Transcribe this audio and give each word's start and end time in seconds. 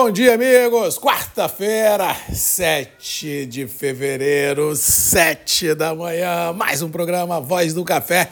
bom 0.00 0.12
dia, 0.12 0.34
amigos! 0.34 0.96
Quarta-feira, 0.96 2.14
7 2.32 3.46
de 3.46 3.66
fevereiro, 3.66 4.76
7 4.76 5.74
da 5.74 5.92
manhã, 5.92 6.52
mais 6.52 6.82
um 6.82 6.88
programa 6.88 7.40
Voz 7.40 7.74
do 7.74 7.84
Café. 7.84 8.30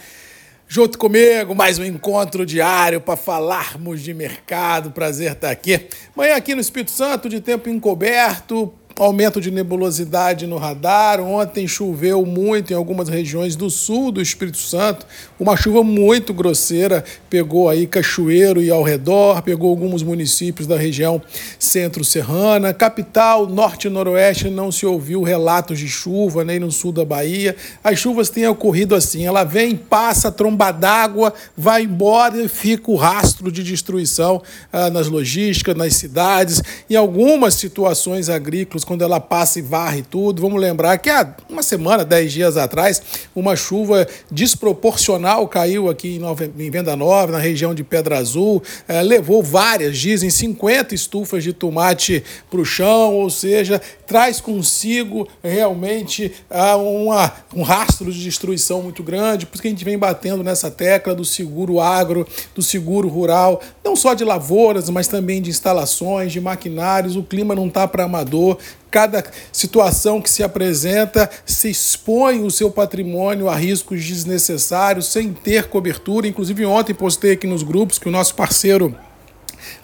Junto 0.69 0.97
comigo, 0.97 1.57
mais 1.57 1.77
um 1.81 1.85
encontro 1.85 2.47
diário 2.47 3.01
para 3.01 3.17
falarmos 3.17 4.01
de 4.01 4.15
mercado. 4.15 4.93
Prazer 4.93 5.33
estar 5.33 5.51
aqui. 5.51 5.89
Manhã 6.15 6.37
aqui 6.37 6.55
no 6.55 6.61
Espírito 6.61 6.93
Santo, 6.93 7.29
de 7.29 7.41
tempo 7.41 7.69
encoberto, 7.69 8.73
aumento 8.99 9.41
de 9.41 9.51
nebulosidade 9.51 10.47
no 10.47 10.57
radar. 10.57 11.21
Ontem 11.21 11.69
choveu 11.69 12.25
muito 12.25 12.73
em 12.73 12.77
algumas 12.77 13.09
regiões 13.09 13.55
do 13.55 13.69
sul 13.69 14.11
do 14.11 14.23
Espírito 14.23 14.57
Santo, 14.59 15.07
uma 15.39 15.57
chuva 15.57 15.83
muito 15.83 16.33
grosseira, 16.33 17.05
pegou 17.29 17.69
aí 17.69 17.87
Cachoeiro 17.87 18.63
e 18.63 18.71
ao 18.71 18.82
redor, 18.82 19.43
pegou 19.43 19.71
alguns 19.71 20.03
municípios 20.03 20.67
da 20.67 20.77
região 20.77 21.21
centro-serrana. 21.59 22.73
Capital, 22.73 23.46
norte 23.46 23.87
e 23.87 23.90
noroeste 23.90 24.49
não 24.49 24.73
se 24.73 24.87
ouviu 24.87 25.23
relatos 25.23 25.79
de 25.79 25.89
chuva, 25.89 26.45
nem 26.45 26.59
no 26.59 26.73
sul 26.73 26.93
da 26.93 27.04
Bahia. 27.04 27.54
As 27.85 27.99
chuvas 27.99 28.31
têm 28.31 28.46
ocorrido 28.46 28.95
assim, 28.95 29.26
ela 29.26 29.45
vem, 29.45 29.76
passa, 29.76 30.32
tromba 30.32 30.73
d'água, 30.73 31.35
vai 31.57 31.82
embora 31.82 32.42
e 32.42 32.48
fica 32.48 32.91
o 32.91 32.97
rastro 32.97 33.53
de 33.53 33.62
destruição 33.62 34.42
ah, 34.73 34.89
nas 34.89 35.09
logísticas, 35.09 35.77
nas 35.77 35.95
cidades, 35.95 36.62
em 36.89 36.97
algumas 36.97 37.55
situações 37.55 38.31
agrícolas 38.31 38.86
quando 38.86 39.03
ela 39.03 39.20
passa 39.20 39.58
e 39.58 39.62
varre 39.62 40.03
tudo. 40.03 40.41
Vamos 40.41 40.61
lembrar 40.61 40.97
que 40.98 41.11
há 41.11 41.34
uma 41.48 41.62
semana, 41.62 42.05
dez 42.05 42.33
dias 42.33 42.56
atrás, 42.56 43.03
uma 43.34 43.56
chuva 43.56 44.06
desproporcional 44.31 45.47
caiu 45.48 45.91
aqui 45.91 46.17
em, 46.17 46.19
Nova, 46.19 46.45
em 46.45 46.70
Venda 46.70 46.97
Nova, 46.97 47.33
na 47.33 47.39
região 47.39 47.75
de 47.75 47.83
Pedra 47.84 48.19
Azul, 48.19 48.62
é, 48.86 49.03
levou 49.03 49.42
várias, 49.42 49.98
dizem 49.98 50.31
50 50.31 50.95
estufas 50.95 51.42
de 51.42 51.53
tomate 51.53 52.22
para 52.50 52.61
o 52.61 52.64
chão, 52.64 53.14
ou 53.14 53.28
seja, 53.28 53.81
traz 54.06 54.41
consigo 54.41 55.29
realmente 55.42 56.33
uh, 56.51 56.77
uma, 56.81 57.33
um 57.55 57.62
rastro 57.62 58.12
de 58.12 58.23
destruição 58.23 58.83
muito 58.83 59.03
grande, 59.03 59.47
porque 59.47 59.67
a 59.67 59.70
gente 59.70 59.84
vem 59.84 59.98
batendo 59.98 60.45
nessa 60.45 60.70
tecla 60.70 61.14
do 61.14 61.25
seguro 61.25 61.81
agro, 61.81 62.27
do 62.55 62.62
seguro 62.62 63.09
rural, 63.09 63.61
não 63.84 63.97
só 63.97 64.14
de 64.14 64.25
lavouras, 64.25 64.89
mas 64.91 65.09
também 65.09 65.42
de 65.42 65.51
instalações, 65.51 66.33
de 66.33 66.41
maquinários. 66.41 67.17
O 67.17 67.23
clima 67.23 67.55
não 67.55 67.67
está 67.67 67.89
para 67.89 68.05
amador, 68.05 68.59
cada 68.91 69.25
situação 69.53 70.21
que 70.21 70.31
se 70.31 70.43
apresenta 70.43 71.29
se 71.45 71.71
expõe 71.71 72.43
o 72.43 72.51
seu 72.51 72.71
patrimônio 72.71 73.49
a 73.49 73.55
riscos 73.55 74.05
desnecessários, 74.05 75.07
sem 75.07 75.33
ter 75.33 75.69
cobertura. 75.69 76.27
Inclusive, 76.27 76.65
ontem 76.65 76.95
postei 76.95 77.33
aqui 77.33 77.47
nos 77.47 77.63
grupos 77.63 77.99
que 77.99 78.09
o 78.09 78.13
nosso 78.13 78.35
parceiro 78.35 78.97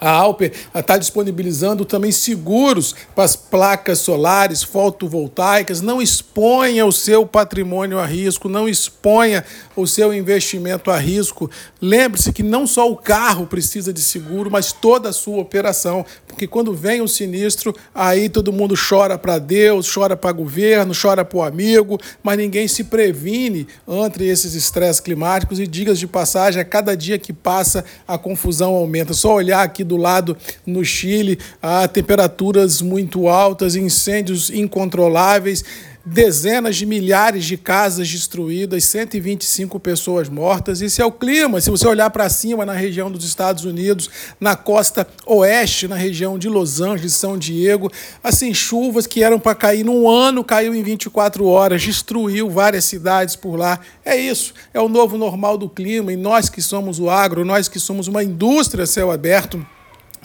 a 0.03 0.09
Alper 0.09 0.51
está 0.75 0.97
disponibilizando 0.97 1.85
também 1.85 2.11
seguros 2.11 2.93
para 3.15 3.23
as 3.23 3.37
placas 3.37 3.99
solares 3.99 4.61
fotovoltaicas. 4.61 5.79
Não 5.79 6.01
exponha 6.01 6.85
o 6.85 6.91
seu 6.91 7.25
patrimônio 7.25 7.97
a 7.97 8.05
risco, 8.05 8.49
não 8.49 8.67
exponha 8.67 9.45
o 9.77 9.87
seu 9.87 10.13
investimento 10.13 10.91
a 10.91 10.97
risco. 10.97 11.49
Lembre-se 11.81 12.33
que 12.33 12.43
não 12.43 12.67
só 12.67 12.91
o 12.91 12.97
carro 12.97 13.47
precisa 13.47 13.93
de 13.93 14.01
seguro, 14.01 14.51
mas 14.51 14.73
toda 14.73 15.07
a 15.07 15.13
sua 15.13 15.39
operação, 15.39 16.05
porque 16.27 16.47
quando 16.47 16.73
vem 16.73 17.01
o 17.01 17.07
sinistro, 17.07 17.73
aí 17.95 18.27
todo 18.27 18.51
mundo 18.51 18.75
chora 18.75 19.17
para 19.17 19.39
Deus, 19.39 19.89
chora 19.89 20.17
para 20.17 20.33
governo, 20.33 20.93
chora 20.93 21.23
para 21.23 21.37
o 21.37 21.43
amigo, 21.43 21.97
mas 22.21 22.37
ninguém 22.37 22.67
se 22.67 22.83
previne 22.83 23.67
entre 23.87 24.27
esses 24.27 24.53
estresses 24.53 24.99
climáticos 24.99 25.61
e 25.61 25.65
digas 25.65 25.97
de 25.97 26.07
passagem, 26.07 26.61
a 26.61 26.65
cada 26.65 26.97
dia 26.97 27.17
que 27.17 27.31
passa 27.31 27.85
a 28.05 28.17
confusão 28.17 28.73
aumenta. 28.75 29.13
Só 29.13 29.33
olhar 29.35 29.63
aqui 29.63 29.81
do 29.83 29.92
lado 29.97 30.37
no 30.65 30.83
Chile, 30.83 31.39
há 31.61 31.87
temperaturas 31.87 32.81
muito 32.81 33.27
altas, 33.27 33.75
incêndios 33.75 34.49
incontroláveis 34.49 35.63
dezenas 36.05 36.75
de 36.75 36.85
milhares 36.85 37.45
de 37.45 37.55
casas 37.55 38.09
destruídas, 38.09 38.83
125 38.85 39.79
pessoas 39.79 40.27
mortas. 40.27 40.81
Isso 40.81 41.01
é 41.01 41.05
o 41.05 41.11
clima. 41.11 41.61
Se 41.61 41.69
você 41.69 41.87
olhar 41.87 42.09
para 42.09 42.29
cima 42.29 42.65
na 42.65 42.73
região 42.73 43.09
dos 43.09 43.23
Estados 43.23 43.63
Unidos, 43.63 44.09
na 44.39 44.55
costa 44.55 45.07
oeste, 45.25 45.87
na 45.87 45.95
região 45.95 46.37
de 46.37 46.49
Los 46.49 46.81
Angeles, 46.81 47.13
São 47.13 47.37
Diego, 47.37 47.89
assim, 48.21 48.53
chuvas 48.53 49.07
que 49.07 49.23
eram 49.23 49.39
para 49.39 49.55
cair 49.55 49.85
num 49.85 50.09
ano, 50.09 50.43
caiu 50.43 50.75
em 50.75 50.83
24 50.83 51.45
horas, 51.45 51.81
destruiu 51.81 52.49
várias 52.49 52.83
cidades 52.83 53.35
por 53.35 53.55
lá. 53.55 53.79
É 54.03 54.17
isso, 54.17 54.53
é 54.73 54.81
o 54.81 54.89
novo 54.89 55.17
normal 55.17 55.57
do 55.57 55.69
clima. 55.69 56.11
E 56.11 56.17
nós 56.17 56.49
que 56.49 56.61
somos 56.61 56.99
o 56.99 57.09
agro, 57.09 57.45
nós 57.45 57.69
que 57.69 57.79
somos 57.79 58.09
uma 58.09 58.23
indústria 58.23 58.85
céu 58.85 59.09
aberto, 59.09 59.65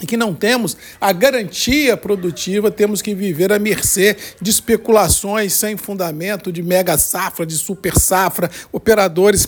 e 0.01 0.05
que 0.05 0.17
não 0.17 0.33
temos 0.33 0.77
a 0.99 1.11
garantia 1.11 1.95
produtiva, 1.97 2.71
temos 2.71 3.01
que 3.01 3.13
viver 3.13 3.51
à 3.51 3.59
mercê 3.59 4.15
de 4.41 4.49
especulações 4.49 5.53
sem 5.53 5.77
fundamento, 5.77 6.51
de 6.51 6.63
mega 6.63 6.97
safra, 6.97 7.45
de 7.45 7.55
super 7.55 7.97
safra, 7.97 8.49
operadores 8.71 9.47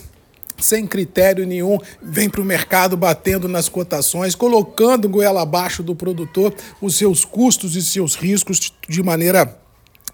sem 0.58 0.86
critério 0.86 1.46
nenhum, 1.46 1.78
vem 2.02 2.30
para 2.30 2.42
o 2.42 2.46
mercado 2.46 2.96
batendo 2.96 3.48
nas 3.48 3.68
cotações, 3.68 4.36
colocando 4.36 5.10
goela 5.10 5.42
abaixo 5.42 5.82
do 5.82 5.96
produtor 5.96 6.54
os 6.80 6.96
seus 6.96 7.26
custos 7.26 7.76
e 7.76 7.82
seus 7.82 8.16
riscos 8.16 8.72
de 8.88 9.04
maneira 9.04 9.61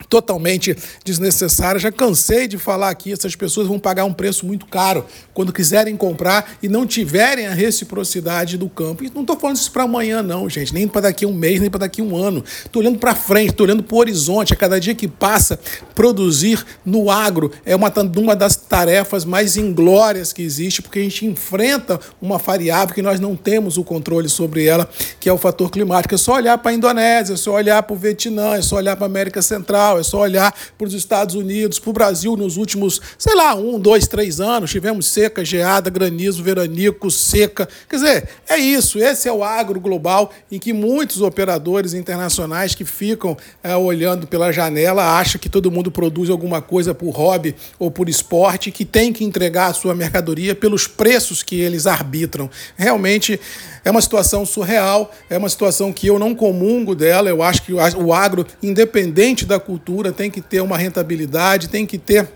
totalmente 0.10 0.76
desnecessária. 1.04 1.80
Já 1.80 1.92
cansei 1.92 2.48
de 2.48 2.58
falar 2.58 2.90
aqui, 2.90 3.12
essas 3.12 3.36
pessoas 3.36 3.68
vão 3.68 3.80
pagar 3.80 4.06
um 4.06 4.14
preço 4.14 4.46
muito 4.46 4.66
caro 4.66 5.06
quando 5.34 5.52
quiserem 5.52 5.96
comprar 5.96 6.58
e 6.62 6.68
não 6.68 6.86
tiverem 6.86 7.48
a 7.48 7.54
reciprocidade 7.54 8.58
do 8.58 8.70
campo. 8.70 9.04
E 9.04 9.12
não 9.14 9.22
estou 9.22 9.38
falando 9.38 9.58
isso 9.58 9.72
para 9.72 9.84
amanhã, 9.84 10.22
não, 10.22 10.50
gente, 10.50 10.74
nem 10.74 10.88
para 10.88 11.02
daqui 11.02 11.26
a 11.26 11.28
um 11.28 11.34
mês, 11.34 11.60
nem 11.60 11.70
para 11.70 11.82
daqui 11.82 12.02
a 12.02 12.04
um 12.04 12.16
ano. 12.16 12.44
Estou 12.66 12.82
olhando 12.82 13.00
para 13.00 13.16
frente, 13.16 13.52
estou 13.52 13.66
olhando 13.66 13.84
para 13.84 13.96
o 13.96 14.00
horizonte. 14.00 14.54
A 14.54 14.56
cada 14.56 14.80
dia 14.80 14.96
que 14.96 15.08
passa, 15.08 15.60
produzir 15.96 16.66
no 16.86 17.10
agro 17.10 17.52
é 17.66 17.76
uma, 17.76 17.92
uma 18.18 18.36
das 18.36 18.56
tarefas 18.56 19.26
mais 19.26 19.58
inglórias 19.58 20.32
que 20.32 20.42
existe, 20.42 20.82
porque 20.82 21.00
a 21.00 21.04
gente 21.04 21.26
enfrenta 21.26 22.00
uma 22.22 22.38
variável 22.38 22.94
que 22.94 23.02
nós 23.02 23.20
não 23.20 23.36
temos 23.36 23.78
o 23.78 23.84
controle 23.84 24.30
sobre 24.30 24.66
ela, 24.66 24.90
que 25.20 25.30
é 25.30 25.34
o 25.34 25.38
fator 25.38 25.70
climático. 25.70 26.14
É 26.14 26.18
só 26.18 26.34
olhar 26.34 26.58
para 26.58 26.72
a 26.72 26.74
Indonésia, 26.74 27.34
é 27.34 27.38
só 27.38 27.54
olhar 27.54 27.82
para 27.84 27.94
o 27.94 27.98
Vietnã, 27.98 28.56
é 28.56 28.62
só 28.62 28.78
olhar 28.78 28.96
para 28.96 29.06
a 29.06 29.10
América 29.10 29.42
Central 29.42 29.87
é 29.96 30.04
só 30.04 30.22
olhar 30.22 30.52
para 30.76 30.88
os 30.88 30.94
Estados 30.94 31.36
Unidos, 31.36 31.78
para 31.78 31.90
o 31.90 31.94
Brasil 31.94 32.36
nos 32.36 32.58
últimos, 32.58 33.00
sei 33.18 33.36
lá, 33.36 33.54
um, 33.54 33.80
dois, 33.80 34.08
três 34.08 34.40
anos. 34.40 34.72
Tivemos 34.72 35.08
seca, 35.08 35.46
geada, 35.46 35.90
granizo, 35.90 36.42
veranico, 36.42 37.12
seca. 37.12 37.70
Quer 37.88 37.96
dizer, 37.96 38.30
é 38.50 38.58
isso. 38.58 38.98
Esse 39.00 39.30
é 39.30 39.32
o 39.32 39.44
agro 39.44 39.80
global 39.80 40.32
em 40.52 40.58
que 40.58 40.74
muitos 40.74 41.22
operadores 41.22 41.94
internacionais 41.94 42.74
que 42.74 42.84
ficam 42.84 43.38
é, 43.64 43.76
olhando 43.76 44.26
pela 44.26 44.52
janela 44.52 45.20
acham 45.20 45.40
que 45.40 45.50
todo 45.50 45.72
mundo 45.72 45.92
produz 45.92 46.30
alguma 46.30 46.62
coisa 46.62 46.94
por 46.94 47.12
hobby 47.12 47.56
ou 47.78 47.92
por 47.92 48.10
esporte, 48.10 48.72
que 48.72 48.86
tem 48.86 49.14
que 49.14 49.24
entregar 49.24 49.68
a 49.68 49.74
sua 49.74 49.94
mercadoria 49.94 50.56
pelos 50.56 50.88
preços 50.88 51.44
que 51.44 51.60
eles 51.60 51.86
arbitram. 51.86 52.50
Realmente 52.76 53.40
é 53.84 53.92
uma 53.92 54.02
situação 54.02 54.46
surreal, 54.46 55.12
é 55.30 55.38
uma 55.38 55.50
situação 55.50 55.94
que 55.94 56.08
eu 56.08 56.20
não 56.20 56.36
comungo 56.36 56.96
dela. 56.96 57.30
Eu 57.30 57.42
acho 57.42 57.62
que 57.64 57.74
o 57.74 58.14
agro, 58.14 58.46
independente 58.62 59.46
da 59.46 59.60
cultura, 59.60 59.77
tem 60.12 60.30
que 60.30 60.42
ter 60.42 60.62
uma 60.62 60.78
rentabilidade, 60.78 61.70
tem 61.70 61.86
que 61.86 61.98
ter 61.98 62.28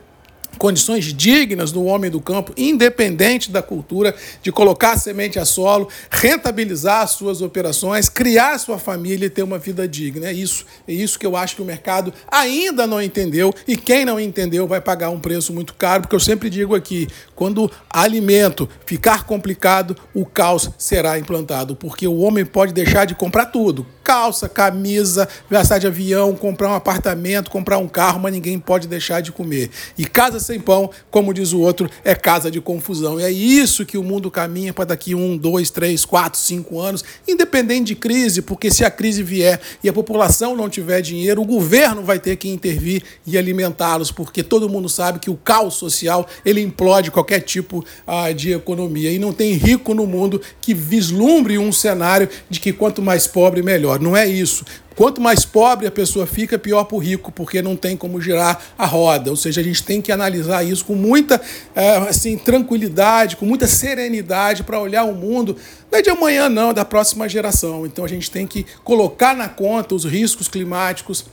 condições 0.62 1.06
dignas 1.06 1.72
do 1.72 1.84
homem 1.86 2.12
do 2.12 2.22
campo, 2.22 2.54
independente 2.56 3.50
da 3.50 3.64
cultura, 3.64 4.14
de 4.44 4.52
colocar 4.52 4.92
a 4.92 4.98
semente 4.98 5.40
a 5.40 5.44
solo, 5.44 5.90
rentabilizar 6.08 7.02
as 7.02 7.10
suas 7.10 7.42
operações, 7.42 8.08
criar 8.08 8.60
sua 8.60 8.78
família 8.78 9.26
e 9.26 9.30
ter 9.32 9.42
uma 9.42 9.58
vida 9.58 9.88
digna. 9.88 10.28
É 10.28 10.32
isso, 10.32 10.64
é 10.88 10.94
isso 10.94 11.18
que 11.18 11.26
eu 11.26 11.36
acho 11.36 11.56
que 11.56 11.64
o 11.64 11.66
mercado 11.66 12.14
ainda 12.32 12.86
não 12.86 13.02
entendeu 13.02 13.52
e 13.68 13.76
quem 13.76 14.06
não 14.06 14.20
entendeu 14.20 14.68
vai 14.68 14.80
pagar 14.80 15.10
um 15.10 15.20
preço 15.20 15.52
muito 15.52 15.74
caro, 15.74 16.04
porque 16.04 16.16
eu 16.16 16.20
sempre 16.20 16.48
digo 16.48 16.76
aqui, 16.76 17.08
quando 17.34 17.72
alimento 17.90 18.70
ficar 18.86 19.24
complicado, 19.24 19.98
o 20.14 20.28
caos 20.28 20.70
será 20.78 21.18
implantado, 21.18 21.76
porque 21.76 22.08
o 22.08 22.20
homem 22.20 22.46
pode 22.46 22.72
deixar 22.72 23.06
de 23.06 23.16
comprar 23.16 23.48
tudo, 23.48 23.84
calça, 24.04 24.48
camisa, 24.48 25.28
viajar 25.50 25.80
de 25.80 25.88
avião, 25.88 26.36
comprar 26.36 26.70
um 26.70 26.76
apartamento, 26.76 27.50
comprar 27.50 27.80
um 27.80 27.88
carro, 27.88 28.20
mas 28.20 28.32
ninguém 28.32 28.60
pode 28.60 28.88
deixar 28.88 29.22
de 29.22 29.32
comer. 29.32 29.72
E 29.98 30.06
casa 30.06 30.40
sem 30.52 30.60
pão, 30.60 30.90
como 31.10 31.34
diz 31.34 31.54
o 31.54 31.60
outro, 31.62 31.90
é 32.04 32.14
casa 32.14 32.52
de 32.52 32.60
confusão. 32.60 33.20
E 33.20 33.24
é 33.24 33.32
isso 33.32 33.86
que 33.86 33.98
o 33.98 34.04
mundo 34.04 34.30
caminha 34.30 34.74
para 34.74 34.86
daqui 34.86 35.16
um, 35.16 35.38
dois, 35.38 35.70
três, 35.70 36.04
quatro, 36.04 36.38
cinco 36.38 36.80
anos, 36.80 37.04
independente 37.26 37.86
de 37.86 37.96
crise, 37.96 38.42
porque 38.42 38.70
se 38.70 38.84
a 38.84 38.92
crise 38.92 39.24
vier 39.24 39.62
e 39.82 39.88
a 39.88 39.94
população 39.94 40.56
não 40.56 40.70
tiver 40.70 41.02
dinheiro, 41.02 41.42
o 41.42 41.46
governo 41.46 42.04
vai 42.04 42.20
ter 42.20 42.36
que 42.36 42.50
intervir 42.50 43.02
e 43.26 43.38
alimentá-los, 43.38 44.12
porque 44.12 44.44
todo 44.44 44.68
mundo 44.68 44.90
sabe 44.90 45.20
que 45.20 45.30
o 45.30 45.38
caos 45.38 45.76
social 45.76 46.28
ele 46.46 46.62
implode 46.62 47.12
qualquer 47.12 47.40
tipo 47.40 47.84
ah, 48.06 48.32
de 48.34 48.52
economia. 48.52 49.12
E 49.12 49.20
não 49.20 49.32
tem 49.32 49.54
rico 49.54 49.94
no 49.94 50.06
mundo 50.06 50.42
que 50.60 50.74
vislumbre 50.74 51.58
um 51.58 51.72
cenário 51.72 52.28
de 52.50 52.60
que 52.60 52.74
quanto 52.74 53.02
mais 53.02 53.26
pobre, 53.26 53.64
melhor. 53.64 54.00
Não 54.00 54.18
é 54.18 54.28
isso. 54.28 54.66
Quanto 54.96 55.22
mais 55.22 55.46
pobre 55.46 55.88
a 55.88 55.92
pessoa 55.92 56.28
fica, 56.28 56.60
pior 56.60 56.84
para 56.84 56.96
o 56.96 57.00
rico, 57.00 57.32
porque 57.32 57.62
não 57.62 57.76
tem 57.76 57.96
como 57.96 58.20
girar 58.20 58.62
a 58.78 58.86
roda. 58.86 59.30
Ou 59.30 59.38
seja, 59.38 59.62
a 59.62 59.64
gente 59.64 59.84
tem 59.84 60.02
que 60.02 60.12
analisar 60.12 60.64
isso 60.64 60.84
com 60.86 60.96
muita 60.96 61.42
é, 61.74 61.98
assim, 61.98 62.38
tranquilidade, 62.38 63.38
com 63.38 63.46
muita 63.46 63.68
serenidade 63.68 64.64
para 64.64 64.80
olhar 64.80 65.06
o 65.06 65.14
mundo. 65.14 65.56
Não 65.90 66.00
é 66.00 66.02
de 66.02 66.10
amanhã, 66.10 66.50
não, 66.50 66.72
é 66.72 66.74
da 66.74 66.86
próxima 66.86 67.28
geração. 67.30 67.86
Então 67.86 68.04
a 68.04 68.08
gente 68.08 68.30
tem 68.30 68.46
que 68.46 68.66
colocar 68.84 69.36
na 69.36 69.48
conta 69.48 69.96
os 69.96 70.04
riscos 70.04 70.48
climáticos, 70.48 71.26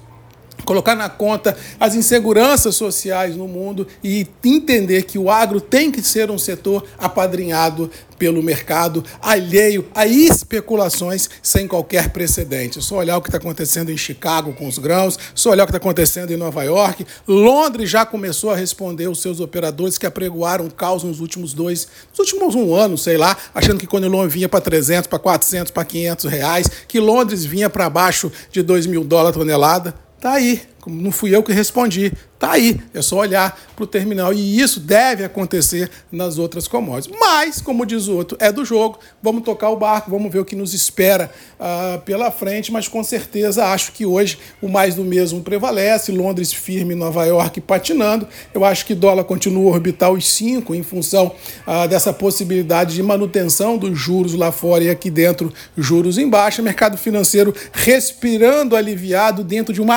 colocar 0.65 0.95
na 0.95 1.09
conta 1.09 1.57
as 1.79 1.95
inseguranças 1.95 2.75
sociais 2.75 3.37
no 3.37 3.49
mundo 3.49 3.87
e 4.03 4.27
entender 4.45 5.03
que 5.03 5.19
o 5.19 5.31
agro 5.31 5.61
tem 5.61 5.91
que 5.91 6.03
ser 6.03 6.31
um 6.31 6.39
setor 6.39 6.85
apadrinhado 6.99 7.91
pelo 8.19 8.43
mercado, 8.43 9.05
alheio 9.23 9.87
a 9.95 10.07
especulações 10.07 11.31
sem 11.41 11.69
qualquer 11.69 12.11
precedente. 12.11 12.83
Só 12.83 12.97
olhar 12.97 13.17
o 13.17 13.23
que 13.23 13.29
está 13.29 13.39
acontecendo 13.39 13.91
em 13.91 13.97
Chicago 13.97 14.53
com 14.53 14.67
os 14.67 14.77
grãos, 14.77 15.17
só 15.35 15.51
olhar 15.51 15.63
o 15.63 15.67
que 15.67 15.71
está 15.71 15.79
acontecendo 15.79 16.33
em 16.33 16.37
Nova 16.37 16.65
York. 16.65 17.07
Londres 17.27 17.89
já 17.89 18.05
começou 18.05 18.51
a 18.51 18.57
responder 18.57 19.09
os 19.09 19.23
seus 19.23 19.41
operadores 19.41 19.97
que 19.97 20.07
apregoaram 20.07 20.69
caos 20.69 21.05
nos 21.05 21.21
últimos 21.21 21.55
dois, 21.55 21.87
nos 22.11 22.19
últimos 22.19 22.55
um 22.55 22.75
ano, 22.75 22.99
sei 22.99 23.17
lá, 23.17 23.37
achando 23.55 23.79
que 23.79 23.87
Londres 23.97 24.33
vinha 24.33 24.49
para 24.49 24.61
300, 24.61 25.07
para 25.07 25.19
400, 25.19 25.71
para 25.71 25.85
500 25.85 26.25
reais, 26.31 26.71
que 26.89 26.99
Londres 26.99 27.45
vinha 27.45 27.71
para 27.71 27.89
baixo 27.89 28.33
de 28.51 28.63
2 28.63 28.87
mil 28.87 29.05
dólares 29.05 29.39
tonelada. 29.39 30.08
Tá 30.21 30.33
aí, 30.33 30.61
não 30.89 31.13
fui 31.13 31.35
eu 31.35 31.43
que 31.43 31.53
respondi. 31.53 32.13
Tá 32.39 32.53
aí, 32.53 32.81
é 32.95 33.03
só 33.03 33.17
olhar 33.17 33.59
para 33.75 33.83
o 33.83 33.87
terminal. 33.87 34.33
E 34.33 34.61
isso 34.61 34.79
deve 34.79 35.25
acontecer 35.25 35.91
nas 36.11 36.39
outras 36.39 36.69
commodities. 36.69 37.19
Mas, 37.19 37.61
como 37.61 37.85
diz 37.85 38.07
o 38.07 38.17
outro, 38.17 38.39
é 38.41 38.53
do 38.53 38.65
jogo. 38.65 39.01
Vamos 39.21 39.43
tocar 39.43 39.71
o 39.71 39.77
barco, 39.77 40.09
vamos 40.09 40.33
ver 40.33 40.39
o 40.39 40.45
que 40.45 40.55
nos 40.55 40.73
espera 40.73 41.33
uh, 41.59 42.01
pela 42.03 42.31
frente. 42.31 42.71
Mas 42.71 42.87
com 42.87 43.03
certeza 43.03 43.67
acho 43.67 43.91
que 43.91 44.07
hoje 44.07 44.39
o 44.63 44.69
mais 44.69 44.95
do 44.95 45.03
mesmo 45.05 45.41
prevalece. 45.41 46.13
Londres 46.13 46.53
firme, 46.53 46.95
Nova 46.95 47.25
York 47.25 47.61
patinando. 47.61 48.29
Eu 48.55 48.65
acho 48.65 48.87
que 48.87 48.95
dólar 48.95 49.25
continua 49.25 49.73
a 49.73 49.75
orbitar 49.75 50.13
os 50.13 50.29
5 50.29 50.77
em 50.77 50.85
função 50.85 51.35
uh, 51.67 51.89
dessa 51.89 52.13
possibilidade 52.13 52.95
de 52.95 53.03
manutenção 53.03 53.77
dos 53.77 53.99
juros 53.99 54.35
lá 54.35 54.53
fora 54.53 54.85
e 54.85 54.91
aqui 54.91 55.11
dentro, 55.11 55.53
juros 55.77 56.19
em 56.19 56.29
baixa. 56.29 56.63
Mercado 56.63 56.97
financeiro 56.97 57.53
respirando 57.73 58.77
aliviado 58.77 59.43
dentro 59.43 59.75
de 59.75 59.81
uma 59.81 59.97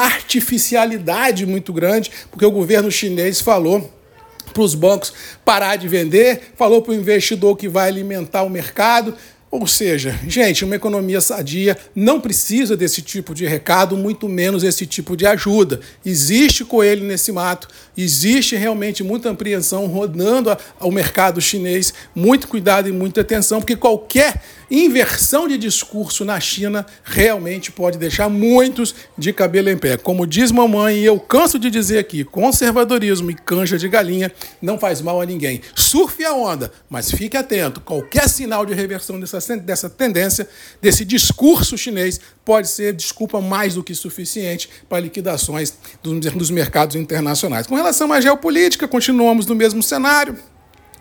artificialidade 0.82 1.46
muito 1.46 1.72
grande 1.72 2.12
porque 2.30 2.46
o 2.46 2.52
governo 2.52 2.92
chinês 2.92 3.40
falou 3.40 3.90
para 4.54 4.64
os 4.64 4.76
bancos 4.76 5.14
parar 5.46 5.78
de 5.78 5.88
vender, 5.88 6.52
falou 6.58 6.82
para 6.82 6.92
o 6.92 6.96
investidor 6.96 7.56
que 7.56 7.70
vai 7.70 7.88
alimentar 7.88 8.44
o 8.44 8.50
mercado. 8.50 9.16
Ou 9.50 9.68
seja, 9.68 10.18
gente, 10.28 10.64
uma 10.64 10.78
economia 10.78 11.20
sadia 11.20 11.78
não 11.94 12.22
precisa 12.22 12.78
desse 12.78 13.02
tipo 13.02 13.34
de 13.34 13.46
recado, 13.46 13.98
muito 13.98 14.30
menos 14.30 14.64
esse 14.64 14.86
tipo 14.86 15.16
de 15.16 15.26
ajuda. 15.26 15.82
Existe 16.06 16.64
coelho 16.64 17.04
nesse 17.06 17.34
mato, 17.34 17.68
existe 17.98 18.56
realmente 18.56 19.04
muita 19.04 19.30
apreensão 19.30 19.88
rodando 19.88 20.58
ao 20.80 20.90
mercado 20.90 21.42
chinês. 21.42 21.94
Muito 22.16 22.48
cuidado 22.48 22.88
e 22.88 22.94
muita 22.94 23.22
atenção, 23.22 23.60
porque 23.60 23.76
qualquer 23.76 24.42
inversão 24.72 25.50
de 25.50 25.58
discurso 25.58 26.24
na 26.24 26.40
China 26.40 26.86
realmente 27.04 27.72
pode 27.72 27.98
deixar 27.98 28.30
muitos 28.30 28.96
de 29.18 29.34
cabelo 29.34 29.70
em 29.70 29.78
pé. 29.78 29.98
Como 29.98 30.26
diz 30.26 30.50
mamãe, 30.50 31.00
e 31.00 31.06
eu 31.06 31.20
canso 31.20 31.60
de 31.60 31.70
dizer 31.70 32.00
aqui, 32.00 32.24
conservadorismo 32.24 33.30
e 33.30 33.36
canja 33.36 33.78
de 33.78 33.90
galinha 33.90 34.32
não 34.62 34.80
faz 34.80 35.02
mal 35.02 35.20
a 35.20 35.26
ninguém. 35.26 35.62
Surfe 35.76 36.24
a 36.24 36.34
onda, 36.34 36.72
mas 36.90 37.12
fique 37.12 37.36
atento. 37.36 37.82
Qualquer 37.82 38.30
sinal 38.30 38.66
de 38.66 38.74
reversão 38.74 39.20
dessa, 39.20 39.58
dessa 39.58 39.90
tendência, 39.90 40.48
desse 40.82 41.04
discurso 41.04 41.78
chinês, 41.78 42.20
pode 42.46 42.70
ser 42.70 42.94
desculpa 42.94 43.42
mais 43.42 43.76
do 43.76 43.84
que 43.84 43.94
suficiente 43.94 44.70
para 44.88 45.02
liquidações 45.02 45.74
dos, 46.02 46.20
dos 46.34 46.50
mercados 46.50 46.96
internacionais. 46.96 47.68
Com 47.68 47.76
relação 47.76 48.12
à 48.14 48.22
geopolítica, 48.22 48.88
continuamos 48.88 49.46
no 49.46 49.56
mesmo 49.56 49.84
cenário. 49.84 50.38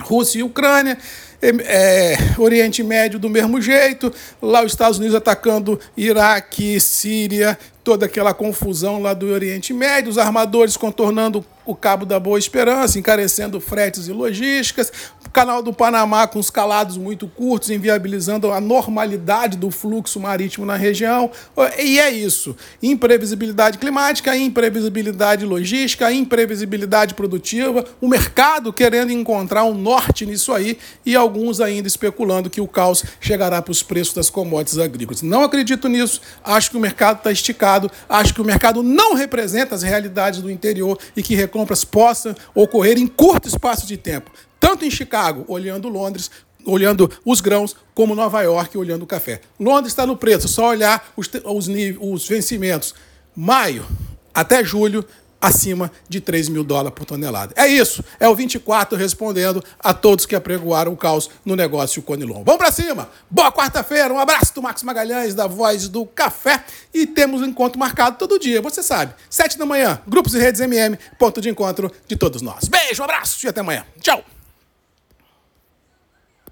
Rússia 0.00 0.41
e 0.41 0.43
Ucrânia, 0.43 0.99
é, 1.43 2.17
Oriente 2.38 2.82
Médio 2.82 3.19
do 3.19 3.29
mesmo 3.29 3.61
jeito, 3.61 4.12
lá 4.43 4.62
os 4.62 4.73
Estados 4.73 4.99
Unidos 4.99 5.17
atacando 5.17 5.81
Iraque, 5.97 6.79
Síria, 6.81 7.58
toda 7.90 8.06
aquela 8.06 8.32
confusão 8.32 9.02
lá 9.02 9.12
do 9.12 9.26
Oriente 9.26 9.72
Médio, 9.75 10.10
os 10.10 10.16
armadores 10.16 10.76
contornando 10.76 11.44
o 11.66 11.75
Cabo 11.75 12.04
da 12.04 12.19
Boa 12.19 12.38
Esperança, 12.38 12.98
encarecendo 12.98 13.60
fretes 13.60 14.08
e 14.08 14.12
logísticas, 14.12 14.92
o 15.25 15.31
canal 15.31 15.62
do 15.62 15.72
Panamá 15.72 16.26
com 16.26 16.38
os 16.38 16.50
calados 16.50 16.96
muito 16.96 17.28
curtos, 17.28 17.70
inviabilizando 17.70 18.50
a 18.50 18.60
normalidade 18.60 19.56
do 19.56 19.70
fluxo 19.70 20.19
marítimo 20.19 20.66
na 20.66 20.75
região. 20.75 21.31
E 21.78 22.00
é 22.00 22.10
isso. 22.10 22.56
Imprevisibilidade 22.82 23.78
climática, 23.78 24.37
imprevisibilidade 24.37 25.44
logística, 25.44 26.10
imprevisibilidade 26.12 27.14
produtiva, 27.14 27.84
o 28.00 28.08
mercado 28.08 28.72
querendo 28.72 29.12
encontrar 29.12 29.64
um 29.64 29.75
norte 29.75 30.26
nisso 30.26 30.52
aí 30.52 30.76
e 31.06 31.14
alguns 31.14 31.60
ainda 31.60 31.87
especulando 31.87 32.50
que 32.50 32.60
o 32.60 32.66
caos 32.66 33.04
chegará 33.20 33.62
para 33.62 33.72
os 33.72 33.82
preços 33.82 34.14
das 34.14 34.28
commodities 34.28 34.78
agrícolas. 34.78 35.22
Não 35.22 35.44
acredito 35.44 35.88
nisso, 35.88 36.20
acho 36.42 36.70
que 36.70 36.76
o 36.76 36.81
mercado 36.81 37.19
está 37.19 37.31
esticado, 37.31 37.80
acho 38.09 38.35
que 38.35 38.41
o 38.41 38.44
mercado 38.44 38.82
não 38.82 39.15
representa 39.15 39.75
as 39.75 39.82
realidades 39.82 40.41
do 40.41 40.50
interior 40.50 40.99
e 41.17 41.23
que 41.23 41.35
recompras 41.35 41.85
possam 41.85 42.35
ocorrer 42.55 42.99
em 42.99 43.06
curto 43.06 43.47
espaço 43.47 43.87
de 43.87 43.97
tempo, 43.97 44.32
tanto 44.59 44.85
em 44.85 44.91
Chicago, 44.91 45.44
olhando 45.47 45.88
Londres, 45.88 46.31
olhando 46.65 47.11
os 47.25 47.41
grãos, 47.41 47.77
como 47.94 48.15
Nova 48.15 48.43
York, 48.43 48.77
olhando 48.77 49.03
o 49.03 49.06
café. 49.06 49.41
Londres 49.59 49.93
está 49.93 50.05
no 50.06 50.17
preço, 50.17 50.49
só 50.49 50.69
olhar 50.69 51.12
os, 51.17 51.31
os, 51.44 51.69
os 52.00 52.29
vencimentos. 52.29 52.94
Maio 53.35 53.87
até 54.35 54.65
julho, 54.65 55.05
acima 55.40 55.90
de 56.08 56.20
3 56.20 56.48
mil 56.48 56.62
dólares 56.62 56.92
por 56.94 57.04
tonelada. 57.04 57.52
É 57.56 57.66
isso. 57.66 58.04
É 58.19 58.28
o 58.28 58.34
24 58.34 58.98
respondendo 58.98 59.64
a 59.78 59.94
todos 59.94 60.26
que 60.26 60.37
apregoaram 60.37 60.92
o 60.92 60.96
caos 60.96 61.31
no 61.44 61.56
negócio 61.56 62.02
Conilon. 62.02 62.42
Vamos 62.44 62.58
para 62.58 62.70
cima. 62.70 63.08
Boa 63.31 63.50
quarta-feira. 63.50 64.12
Um 64.12 64.19
abraço 64.19 64.54
do 64.54 64.62
Marcos 64.62 64.82
Magalhães, 64.82 65.34
da 65.34 65.46
Voz 65.46 65.88
do 65.88 66.04
Café. 66.04 66.62
E 66.92 67.06
temos 67.06 67.40
um 67.40 67.46
encontro 67.46 67.78
marcado 67.78 68.19
todo 68.19 68.38
dia. 68.38 68.60
Você 68.60 68.82
sabe. 68.82 69.14
7 69.28 69.56
da 69.58 69.64
manhã, 69.64 70.00
Grupos 70.06 70.34
e 70.34 70.38
Redes 70.38 70.60
MM, 70.60 70.98
ponto 71.19 71.40
de 71.40 71.48
encontro 71.48 71.90
de 72.06 72.16
todos 72.16 72.42
nós. 72.42 72.69
Beijo, 72.69 73.02
um 73.02 73.04
abraço 73.04 73.44
e 73.46 73.48
até 73.48 73.60
amanhã. 73.60 73.84
Tchau. 74.00 74.25